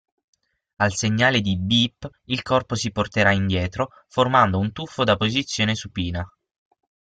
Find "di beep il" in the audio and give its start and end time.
1.41-2.41